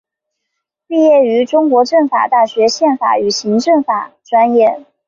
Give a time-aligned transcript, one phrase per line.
[0.87, 4.83] 毕业于中国政法大学宪法与行政法专业。